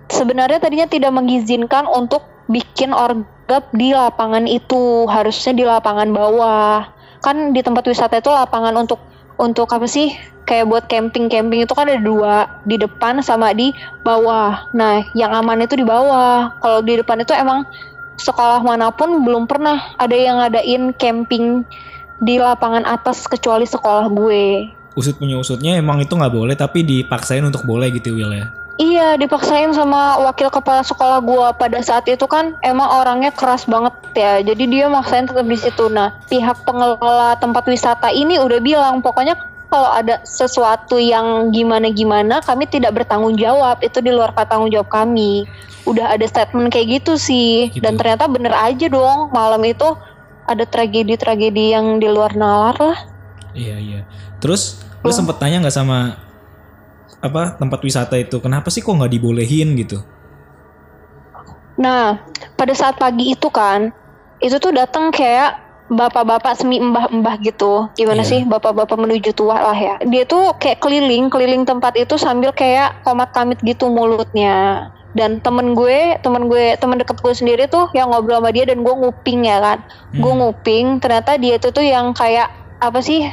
[0.08, 5.04] sebenarnya tadinya tidak mengizinkan untuk bikin orgap di lapangan itu.
[5.12, 9.02] Harusnya di lapangan bawah kan di tempat wisata itu lapangan untuk
[9.38, 10.14] untuk apa sih?
[10.48, 13.76] Kayak buat camping camping itu kan ada dua di depan sama di
[14.08, 14.72] bawah.
[14.72, 16.56] Nah yang aman itu di bawah.
[16.64, 17.68] Kalau di depan itu emang
[18.18, 21.68] sekolah mana pun belum pernah ada yang ngadain camping
[22.18, 24.74] di lapangan atas kecuali sekolah gue.
[24.98, 28.50] Usut punya usutnya emang itu nggak boleh tapi dipaksain untuk boleh gitu Will ya.
[28.78, 33.90] Iya dipaksain sama wakil kepala sekolah gua pada saat itu kan emang orangnya keras banget
[34.14, 39.02] ya jadi dia maksain tetap di situ nah pihak pengelola tempat wisata ini udah bilang
[39.02, 39.34] pokoknya
[39.68, 45.50] kalau ada sesuatu yang gimana-gimana kami tidak bertanggung jawab itu di luar tanggung jawab kami
[45.84, 47.82] udah ada statement kayak gitu sih Gitu.
[47.82, 49.90] dan ternyata bener aja dong malam itu
[50.46, 53.00] ada tragedi-tragedi yang di luar nalar lah
[53.58, 54.02] Iya iya.
[54.38, 55.16] Terus lu Oh.
[55.18, 56.14] sempet tanya nggak sama
[57.18, 60.02] apa tempat wisata itu kenapa sih kok nggak dibolehin gitu?
[61.78, 62.18] Nah,
[62.58, 63.94] pada saat pagi itu kan,
[64.42, 67.88] itu tuh datang kayak bapak-bapak semi mbah-mbah gitu.
[67.96, 68.30] Gimana Iya.
[68.30, 69.96] sih bapak-bapak menuju tua lah ya.
[70.04, 74.90] Dia tuh kayak keliling, keliling tempat itu sambil kayak komat kamit gitu mulutnya.
[75.16, 78.84] Dan temen gue, temen gue, temen deket gue sendiri tuh yang ngobrol sama dia dan
[78.84, 79.80] gue nguping ya kan.
[80.14, 80.40] Gue Hmm.
[80.44, 83.26] nguping, ternyata dia itu tuh yang kayak apa sih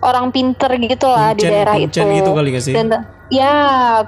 [0.00, 2.16] orang pinter gitu lah di Kuncen, daerah kuncen itu.
[2.16, 2.74] gitu kali gak sih?
[2.74, 2.86] Dan
[3.28, 3.52] ya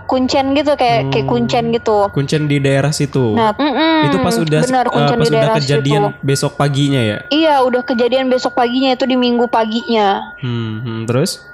[0.06, 1.32] kuncen gitu kayak kayak Hmm.
[1.32, 1.96] kuncen gitu.
[2.08, 3.36] Kuncen di daerah situ.
[3.36, 6.24] Nah, mm-mm, itu pas udah benar, eh, kuncen pas di udah daerah kejadian situ.
[6.24, 7.18] besok paginya ya.
[7.28, 10.34] Iya, udah kejadian besok paginya itu di minggu paginya.
[10.40, 11.44] Hmm, hmm, terus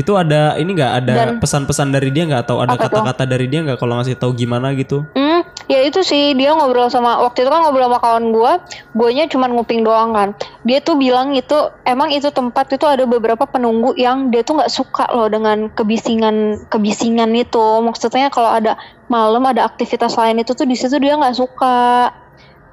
[0.00, 3.76] itu ada ini nggak ada pesan-pesan dari dia nggak atau ada kata-kata dari dia nggak
[3.76, 5.04] kalau ngasih tahu gimana gitu?
[5.12, 8.52] Hmm, ya itu sih dia ngobrol sama waktu itu kan ngobrol sama kawan gua,
[8.96, 10.32] guanya cuma nguping doang kan.
[10.64, 14.72] Dia tuh bilang itu emang itu tempat itu ada beberapa penunggu yang dia tuh nggak
[14.72, 17.84] suka loh dengan kebisingan kebisingan itu.
[17.84, 18.80] Maksudnya kalau ada
[19.12, 22.08] malam ada aktivitas lain itu tuh di situ dia nggak suka.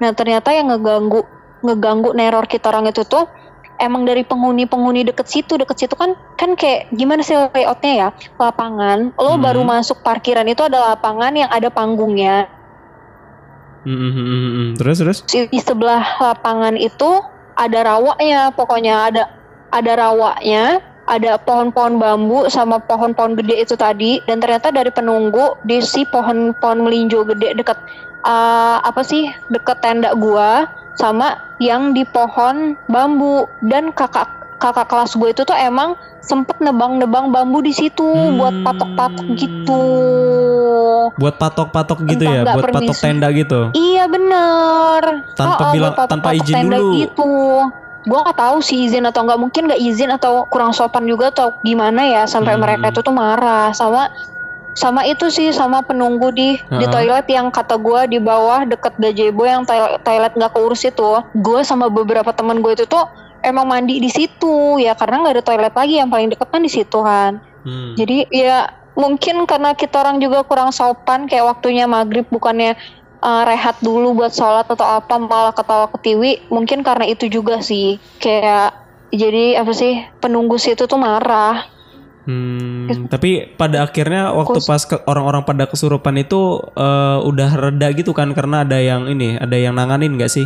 [0.00, 1.22] Nah ternyata yang ngeganggu
[1.62, 3.26] ngeganggu neror kita orang itu tuh
[3.78, 9.10] emang dari penghuni-penghuni deket situ deket situ kan kan kayak gimana sih layoutnya ya lapangan
[9.18, 9.42] lo Hmm.
[9.42, 12.46] baru masuk parkiran itu ada lapangan yang ada panggungnya
[13.86, 14.70] Hmm, hmm, hmm, hmm, hmm.
[14.82, 15.18] Terus terus?
[15.30, 17.22] di, di sebelah lapangan itu
[17.56, 19.22] ada rawaknya pokoknya ada
[19.70, 25.80] ada rawaknya ada pohon-pohon bambu sama pohon-pohon gede itu tadi dan ternyata dari penunggu di
[25.80, 27.78] si pohon-pohon melinjo gede deket
[28.28, 30.68] uh, apa sih deket tenda gua
[31.00, 37.30] sama yang di pohon bambu dan kakak kakak kelas gue itu tuh emang sempet nebang-nebang
[37.30, 38.64] bambu di situ buat Hmm.
[38.64, 39.82] patok-patok gitu
[41.14, 43.00] Buat patok-patok gitu Entah ya, buat patok permisi.
[43.00, 43.60] tenda gitu.
[43.72, 45.02] Iya bener.
[45.32, 46.92] Tanpa Oh, bilang- buat patok- tanpa patok izin tenda dulu.
[46.96, 47.30] Gitu.
[48.04, 51.50] Gue nggak tahu sih izin atau nggak mungkin nggak izin atau kurang sopan juga atau
[51.60, 52.62] gimana ya sampai Hmm.
[52.62, 54.08] mereka itu tuh marah sama
[54.72, 56.92] sama itu sih sama penunggu di di Ha-ha.
[56.94, 61.60] toilet yang kata gue di bawah deket gazebo yang toilet toilet nggak keurus itu gue
[61.62, 63.02] sama beberapa teman gue itu tuh
[63.42, 66.70] emang mandi di situ ya karena nggak ada toilet lagi yang paling deket kan di
[66.70, 67.98] situ kan Hmm.
[67.98, 72.78] jadi ya mungkin karena kita orang juga kurang sopan kayak waktunya maghrib bukannya
[73.22, 77.98] uh, rehat dulu buat sholat atau apa malah ketawa ketiwi mungkin karena itu juga sih.
[78.18, 78.74] Kayak
[79.14, 81.66] jadi apa sih penunggu situ tuh marah.
[82.28, 88.12] Hmm, tapi pada akhirnya waktu Kus- pas orang-orang pada kesurupan itu eh, udah reda gitu
[88.12, 90.44] kan karena ada yang ini, ada yang nanganin gak sih?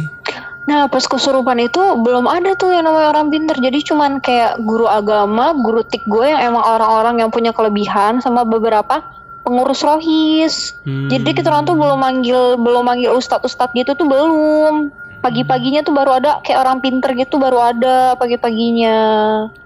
[0.62, 3.58] Nah pas kesurupan itu belum ada tuh yang namanya orang pinter.
[3.58, 8.46] Jadi cuman kayak guru agama, guru tik gue yang emang orang-orang yang punya kelebihan Sama
[8.46, 9.02] beberapa
[9.42, 10.78] pengurus rohis.
[10.86, 11.10] Hmm.
[11.10, 14.94] Jadi kita orang tuh belum manggil belum manggil ustadz-ustadz gitu tuh belum.
[15.22, 18.98] Pagi-paginya tuh baru ada kayak orang pinter gitu baru ada pagi-paginya.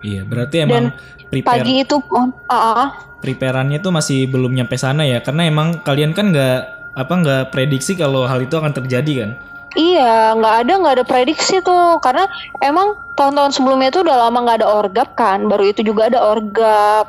[0.04, 0.92] Iya, berarti emang
[1.32, 2.88] prepare Pagi itu oh, ah, ah.
[3.24, 5.24] preparannya tuh masih belum nyampe sana ya?
[5.24, 6.59] Karena emang kalian kan nggak
[6.92, 9.30] apa nggak prediksi kalau hal itu akan terjadi kan
[9.76, 12.00] Iya, nggak ada nggak ada prediksi tuh.
[12.00, 12.24] Karena
[12.64, 17.06] emang tahun-tahun sebelumnya tuh udah lama nggak ada orgap kan, baru itu juga ada orgap.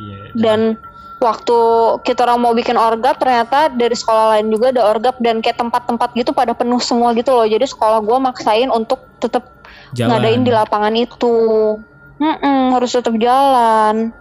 [0.00, 0.80] Iya dan
[1.20, 1.58] waktu
[2.02, 5.20] kita orang mau bikin orgap ternyata dari sekolah lain juga ada orgap.
[5.20, 7.44] Dan kayak tempat-tempat gitu pada penuh semua gitu loh.
[7.44, 9.52] Jadi sekolah gua maksain untuk tetap
[9.92, 11.76] ngadain di lapangan itu.
[12.22, 14.14] Mm-mm, harus tetap jalan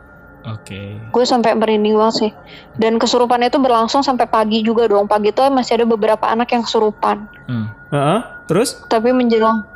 [0.45, 0.82] oke.
[1.13, 2.32] Gue sampai merinding banget sih.
[2.77, 5.06] Dan kesurupan itu berlangsung sampai pagi juga dong.
[5.06, 7.30] Pagi tuh masih ada beberapa anak yang kesurupan.
[7.45, 7.67] Hmm.
[7.91, 8.80] Heeh, terus?
[8.88, 9.67] tapi menjelang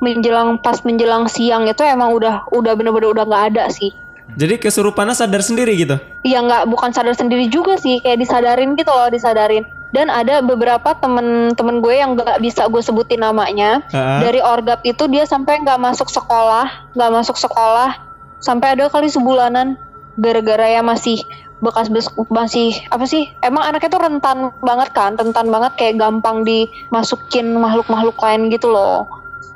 [0.00, 3.92] menjelang pas menjelang siang itu emang udah udah bener-bener udah nggak ada sih.
[4.38, 5.98] Jadi kesurupannya sadar sendiri gitu?
[6.22, 7.98] ya nggak bukan sadar sendiri juga sih.
[8.00, 9.66] Kayak disadarin gitu loh disadarin.
[9.90, 13.82] Dan ada beberapa temen-temen gue yang nggak bisa gue sebutin namanya.
[13.90, 14.18] Heeh.
[14.22, 17.98] dari orgap itu dia sampai nggak masuk sekolah nggak masuk sekolah.
[18.40, 19.76] Sampai ada kali sebulanan
[20.14, 21.22] gara-gara ya masih
[21.58, 26.40] bekas bes masih apa sih emang anaknya tuh rentan banget kan rentan banget kayak gampang
[26.40, 29.04] dimasukin makhluk-makhluk lain gitu loh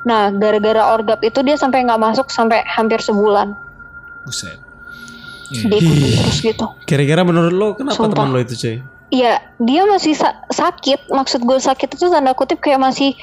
[0.01, 3.57] nah gara-gara orgap itu dia sampai nggak masuk sampai hampir sebulan
[4.21, 4.61] buset
[5.45, 5.61] Iya.
[5.67, 8.17] diikutin terus gitu Kira-kira menurut lo kenapa Sumpah.
[8.17, 8.81] teman lo itu cuy?
[9.11, 11.05] Iya, dia masih sa- sakit.
[11.07, 13.13] Maksud gue sakit itu tanda kutip kayak masih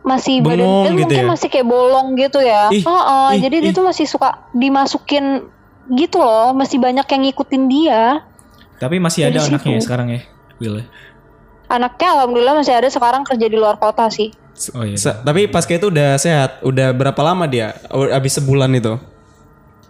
[0.00, 1.28] masih badan Bengong dia gitu mungkin ya?
[1.28, 2.72] masih kayak bolong gitu ya.
[2.72, 3.76] Ih, Heeh, ih, jadi dia ih.
[3.76, 5.44] tuh masih suka dimasukin
[5.88, 8.02] gitu loh, masih banyak yang ngikutin dia.
[8.76, 9.86] tapi masih ada Dari anaknya ya situ.
[9.86, 10.20] sekarang ya
[10.56, 10.86] Will ya?
[11.66, 14.30] Anaknya alhamdulillah masih ada sekarang kerja di luar kota sih.
[14.70, 17.72] oh iya Se- tapi pas kayak itu udah sehat, udah berapa lama dia?
[17.90, 18.96] Abis sebulan itu?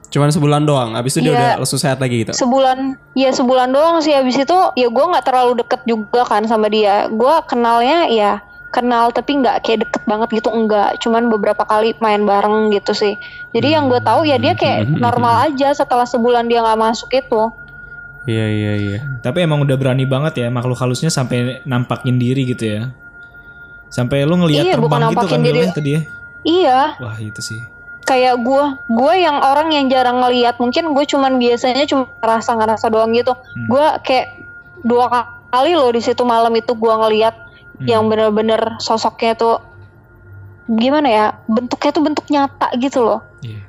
[0.06, 1.36] Cuman sebulan doang, abis itu dia Iya.
[1.36, 2.32] udah langsung sehat lagi gitu?
[2.32, 2.78] Sebulan,
[3.12, 4.10] ya sebulan doang sih.
[4.10, 7.06] Habis itu ya gue nggak terlalu deket juga kan sama dia.
[7.08, 8.38] Gue kenalnya ya
[8.76, 11.00] kenal tapi nggak kayak deket banget gitu enggak.
[11.00, 13.16] Cuman beberapa kali main bareng gitu sih.
[13.56, 17.42] Jadi yang gue tahu ya dia kayak normal aja setelah sebulan dia nggak masuk itu.
[18.26, 18.98] Iya, iya, iya.
[19.22, 22.90] tapi emang udah berani banget ya makhluk halusnya sampai nampakin diri gitu ya
[23.86, 25.62] sampai lu ngelihat Iya, terbang gitu kan diri.
[25.70, 26.02] tadi ya
[26.42, 27.62] Iya, wah itu sih
[28.06, 30.62] kayak gue, gue yang orang yang jarang ngelihat.
[30.62, 33.34] Mungkin gue cuman biasanya cuma ngerasa ngerasa doang gitu.
[33.34, 33.66] Hmm.
[33.66, 34.46] Gue kayak
[34.86, 35.10] dua
[35.50, 37.34] kali loh di situ malam itu gue ngelihat
[37.76, 37.84] Hmm.
[37.84, 39.54] yang bener-bener sosoknya tuh
[40.66, 43.62] gimana ya bentuknya tuh bentuk nyata gitu loh Iya.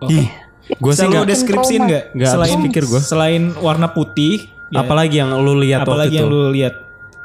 [0.00, 0.16] Oke.
[0.16, 0.28] Ih,
[0.72, 1.26] gue sih nggak.
[1.26, 2.04] deskripsiin nggak?
[2.14, 3.00] Nggak Selain pikir gua.
[3.00, 6.18] Selain warna putih, ya, Apalagi yang lu lihat waktu apalagi itu?
[6.18, 6.74] yang lu lihat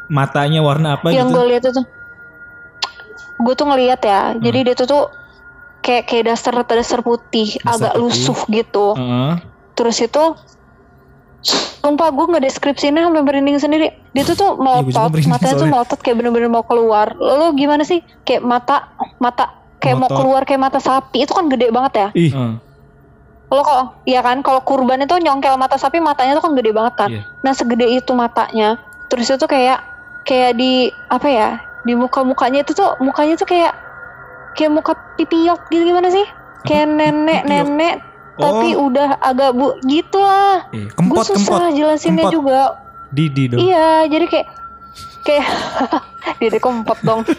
[0.05, 1.35] matanya warna apa yang gitu?
[1.35, 1.81] gue lihat itu
[3.35, 5.03] gue tuh ngelihat ya jadi dia tuh tuh
[5.79, 8.01] kayak kayak dasar dasar putih Dasar agak putih.
[8.03, 9.33] lusuh gitu Heeh.
[9.73, 10.23] terus itu
[11.45, 13.93] sumpah gue nggak deskripsinya sampai merinding sendiri.
[14.11, 15.73] Dia tuh tuh Iya, melotot merinding matanya tuh soalnya.
[15.75, 17.07] melotot kayak bener-bener mau keluar.
[17.13, 18.01] Lo gimana sih?
[18.21, 19.45] Kayak mata mata
[19.77, 20.17] kayak mau Melotot.
[20.17, 22.07] keluar kayak mata sapi itu kan gede banget ya?
[22.13, 22.53] Ih, Heeh.
[23.45, 26.93] lo kok iya kan kalau kurban itu nyongkel mata sapi matanya tuh kan gede banget
[26.97, 27.21] kan Iya.
[27.39, 29.85] nah segede itu matanya terus itu kayak
[30.25, 31.49] kayak di apa ya
[31.85, 33.77] di muka mukanya itu tuh mukanya tuh kayak
[34.57, 36.25] kayak muka pipiok gitu gimana sih?
[36.63, 38.01] Kayak nenek
[38.35, 41.37] tapi udah agak bu gitu lah Iya, gue Kempot, kempot.
[41.37, 42.33] susah jelasinnya Kempot.
[42.33, 42.59] juga
[43.07, 43.59] Didi dong.
[43.59, 44.47] iya jadi kayak
[45.21, 45.45] kayak
[46.43, 47.21] dia kempot dong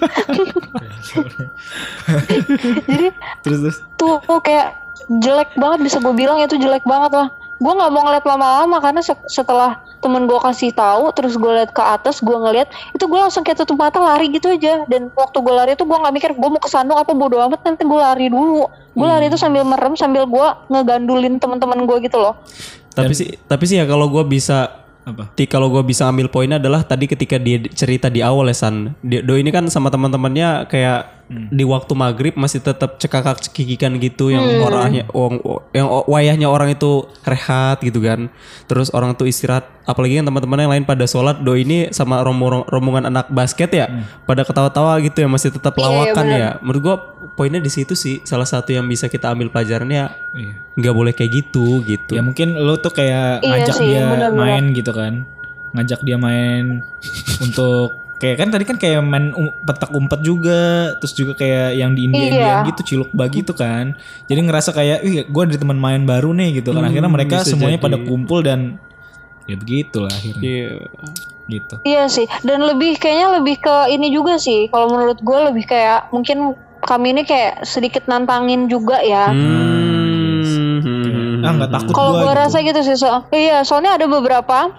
[2.82, 3.06] jadi
[3.42, 3.76] Terus terus.
[3.94, 4.76] tuh kayak
[5.12, 9.00] jelek banget bisa gue bilang itu jelek banget lah gue nggak mau ngeliat lama-lama karena
[9.00, 13.18] se- setelah temen gue kasih tahu terus gue liat ke atas gue ngeliat itu gue
[13.18, 14.84] langsung kayak tutup mata lari gitu aja.
[14.86, 17.60] Dan waktu gue lari itu gue nggak mikir gue mau ke Sandung apa bodo amat
[17.62, 18.68] nanti gue lari dulu.
[18.92, 22.36] Gue lari itu sambil merem sambil gue ngegandulin teman-teman gue gitu loh.
[22.92, 25.30] Tapi sih, tapi sih ya kalau gue bisa Apa?
[25.30, 28.90] Ti kalau gue bisa ambil poinnya adalah tadi ketika dia cerita di awal ya San.
[29.06, 34.30] Dia- Do ini kan sama teman-temannya kayak di waktu maghrib masih tetap cekakak cekikikan gitu
[34.30, 38.30] yang orangnya orang yang wayahnya orang itu rehat gitu kan
[38.64, 42.62] terus orang tuh istirahat apalagi kan teman-teman yang lain pada sholat Do ini sama rombongan
[42.66, 43.86] rombongan anak basket ya
[44.22, 46.38] pada ketawa-tawa gitu ya masih tetap Iya, lawakan bener.
[46.38, 46.96] ya menurut gue
[47.34, 50.54] poinnya di situ sih salah satu yang bisa kita ambil pelajarannya Iya.
[50.74, 52.12] nggak boleh kayak gitu gitu.
[52.12, 54.38] Ya mungkin lo tuh kayak Iya ngajak sih, dia bener-bener.
[54.38, 55.26] main gitu kan.
[55.72, 56.86] Ngajak dia main
[57.44, 61.92] untuk kayak kan tadi kan kayak main um- petak umpet juga, terus juga kayak yang
[61.92, 62.68] di India Indian Iya.
[62.68, 63.92] gitu ciluk bagi gitu kan.
[64.24, 66.82] Jadi ngerasa kayak, ih gue ada teman main baru nih gitu kan.
[66.82, 67.84] Akhirnya Hmm, mereka bisa semuanya jadi.
[67.84, 68.80] pada kumpul dan
[69.44, 70.68] ya begitulah akhirnya Iya.
[71.46, 71.74] gitu.
[71.84, 74.66] Iya sih, dan lebih kayaknya lebih ke ini juga sih.
[74.66, 79.30] Kalau menurut gue lebih kayak mungkin kami ini kayak sedikit nantangin juga ya.
[79.30, 80.26] Hmm.
[81.42, 82.40] Ah nggak takut Kalau gue gue gitu.
[82.42, 84.70] rasa gitu sih, so, iya soalnya ada beberapa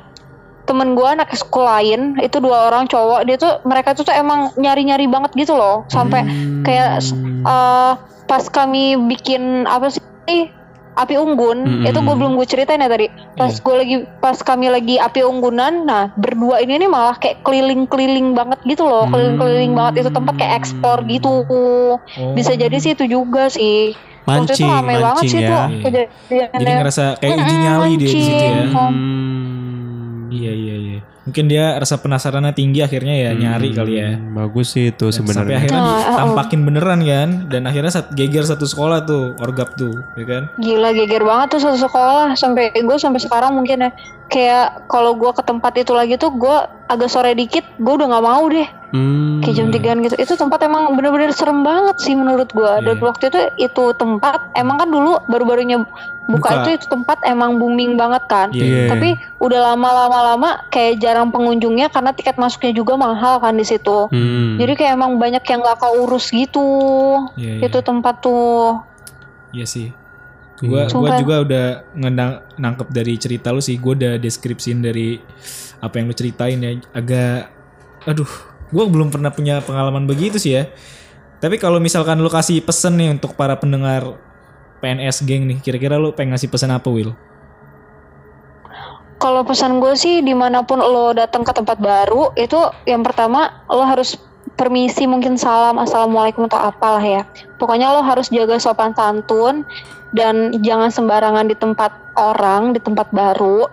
[0.68, 4.52] temen gue anak sekolah lain itu dua orang cowok dia tuh mereka tuh tuh emang
[4.56, 6.28] nyari-nyari banget gitu loh sampai
[6.62, 7.00] kayak
[7.42, 7.92] eh,
[8.24, 10.52] pas kami bikin apa sih
[10.94, 11.86] api unggun Hmm.
[11.86, 13.62] itu gue belum gue ceritain ya tadi pas Iya.
[13.62, 18.58] gue lagi pas kami lagi api unggunan nah berdua ini nih malah kayak keliling-keliling banget
[18.66, 22.02] gitu loh keliling-keliling banget itu tempat kayak ekspor gitu Oh.
[22.34, 23.94] bisa jadi sih itu juga sih
[24.26, 25.48] Waktu itu Mancing, banget mancing sih ya.
[25.48, 26.60] tuh kejadiannya.
[26.60, 28.28] Jadi ngerasa kayak uji nyali dia di situ ya.
[28.28, 28.56] mancing.
[28.76, 29.57] Hmm.
[30.34, 30.98] Iya iya iya.
[31.28, 34.16] Mungkin dia rasa penasarannya tinggi akhirnya ya nyari kali ya.
[34.16, 35.58] Hmm, Bagus sih itu Sampai sebenarnya.
[35.60, 40.24] akhirnya Nah, ditampakin beneran kan dan akhirnya saat geger satu sekolah tuh orgap tuh ya
[40.26, 43.92] kan Gila geger banget tuh satu sekolah sampai gue sampai sekarang mungkin ya
[44.28, 48.26] kayak kalau gue ke tempat itu lagi tuh gue agak sore dikit gue udah nggak
[48.26, 49.44] mau deh Hmm.
[49.44, 53.04] kayak jam tigaan gitu itu tempat emang bener-bener serem banget sih menurut gue dan Iya.
[53.04, 55.84] waktu itu itu tempat emang kan dulu baru-barunya
[56.24, 56.52] buka, Buka.
[56.62, 58.88] itu itu tempat emang booming banget kan Iya.
[58.88, 59.10] tapi
[59.40, 64.10] udah lama-lama-lama kayak jarang pengunjungnya karena tiket masuknya juga mahal kan di situ.
[64.14, 64.62] Hmm.
[64.62, 66.70] jadi kayak emang banyak yang gak keurus gitu.
[67.34, 67.66] Iya, iya.
[67.66, 68.82] itu tempat tuh.
[69.56, 69.90] Iya sih.
[70.58, 71.18] Gua gua Sumpah.
[71.22, 73.78] juga udah ngendang nangkep dari cerita lu sih.
[73.78, 75.22] Gua udah deskripsiin dari
[75.82, 76.72] apa yang lu ceritain ya.
[76.94, 77.54] Agak
[78.06, 78.30] aduh
[78.74, 80.70] gua belum pernah punya pengalaman begitu sih ya.
[81.38, 84.18] Tapi kalau misalkan lu kasih pesen nih untuk para pendengar
[84.82, 87.14] PNS geng nih kira-kira lu pengen ngasih pesan apa Will
[89.18, 93.66] Kalau pesan gue sih di mana pun lo datang ke tempat baru itu yang pertama
[93.66, 94.14] lo harus
[94.58, 97.24] permisi mungkin salam assalamualaikum atau apalah ya.
[97.58, 99.66] Pokoknya lo harus jaga sopan santun
[100.14, 103.66] dan jangan sembarangan di tempat orang di tempat baru.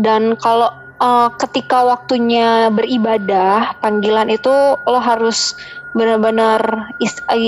[0.00, 5.52] Dan kalau eh, ketika waktunya beribadah panggilan itu lo harus
[5.92, 6.88] benar-benar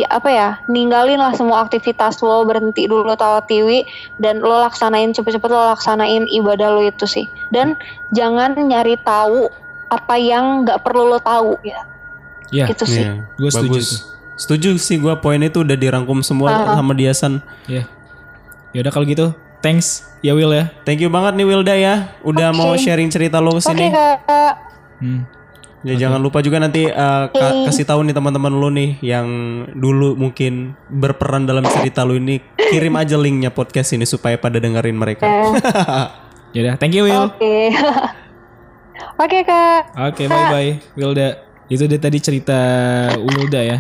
[0.07, 5.49] apa ya ninggalin lah semua aktivitas lo berhenti dulu tawa tiwi dan lo laksanain cepet-cepet
[5.49, 7.73] lo laksanain ibadah lo itu sih dan
[8.11, 9.49] jangan nyari tahu
[9.89, 11.89] apa yang nggak perlu lo tahu ya
[12.51, 13.13] ya itu sih Iya.
[13.35, 13.91] Gua setuju Bagus.
[14.35, 16.75] Setuju sih gua poin itu udah dirangkum semua Ah.
[16.75, 17.39] sama Diasan.
[17.65, 17.87] ya
[18.71, 19.31] ya udah kalau gitu
[19.61, 22.59] thanks ya Will ya Thank you banget nih Wilda ya udah Oke.
[22.59, 23.89] mau sharing cerita lo oke ke sini.
[23.89, 24.55] kak
[25.01, 25.23] Hmm.
[25.85, 29.29] Ya jangan lupa juga nanti uh, ka- kasih tahu nih teman-teman lo nih yang
[29.71, 34.97] dulu mungkin berperan dalam cerita lo ini kirim aja linknya podcast ini supaya pada dengerin
[34.97, 35.29] mereka.
[36.57, 37.53] ya udah thank you Will oke
[39.25, 41.29] oke kak Oke, bye bye Wilda.
[41.67, 42.59] Itu dia tadi cerita
[43.17, 43.79] Wilda ya.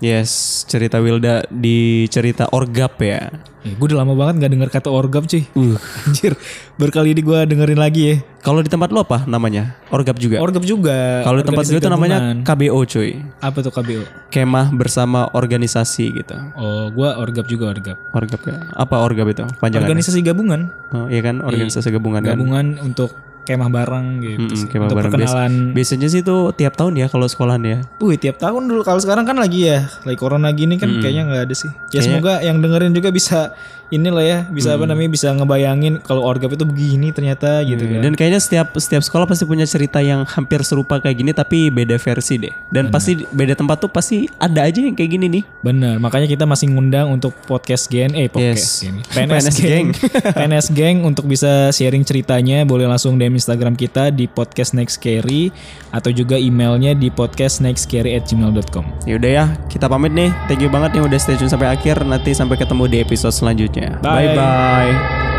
[0.00, 3.28] Yes, cerita Wilda di cerita Orgap ya.
[3.60, 5.44] Eh, gue udah lama banget nggak denger kata orgap cuy.
[5.52, 6.32] Uh, Anjir,
[6.74, 8.16] berkali ini gue dengerin lagi ya.
[8.40, 9.76] kalau di tempat lo apa namanya?
[9.88, 10.40] Orgap juga.
[10.40, 11.20] Orgap juga.
[11.20, 12.36] kalau di tempat gue itu namanya gabungan.
[12.40, 13.10] KBO cuy.
[13.38, 14.02] apa tuh KBO?
[14.28, 16.36] Kemah bersama organisasi gitu.
[16.54, 18.00] Oh, gue orgap juga orgap.
[18.10, 18.64] Orgap ya.
[18.72, 19.44] Apa Orgap itu?
[19.58, 19.84] Panjangan.
[19.86, 22.34] Organisasi gabungan, Oh, iya kan organisasi gabungan kan.
[22.34, 24.46] gabungan untuk kemah bareng gitu.
[24.46, 24.68] Mm-mm, sih.
[24.68, 25.12] kemah untuk bareng.
[25.12, 25.52] perkenalan.
[25.72, 27.78] Biasanya sih itu tiap tahun ya kalau sekolahan ya.
[27.98, 28.84] Wih, tiap tahun dulu.
[28.84, 31.66] Kalau sekarang kan lagi ya, lagi corona gini kan kayaknya nggak ada sih.
[31.90, 33.58] Ya Kayaknya- semoga yang dengerin juga bisa but
[33.90, 38.00] inilah ya, bisa apa namanya, bisa ngebayangin kalau orgap itu begini ternyata gitu kan.
[38.00, 41.98] Dan kayaknya setiap setiap sekolah pasti punya cerita yang hampir serupa kayak gini tapi beda
[41.98, 42.54] versi deh.
[42.70, 45.42] Dan pasti beda tempat tuh pasti ada aja yang kayak gini nih.
[45.60, 48.82] Bener, makanya kita masih ngundang untuk podcast gen, eh podcast Yes.
[48.82, 49.86] gen, PNS, PNS geng,
[50.38, 55.50] PNS geng untuk bisa sharing ceritanya, boleh langsung DM Instagram kita di podcast next scary
[55.90, 58.84] atau juga emailnya di podcast nextcarry@gmail.com.
[59.08, 60.30] Ya udah ya, kita pamit nih.
[60.46, 62.04] Thank you banget nih udah stay tune sampai akhir.
[62.04, 63.79] Nanti sampai ketemu di episode selanjutnya.
[63.88, 64.26] Bye.
[64.26, 65.29] Bye bye.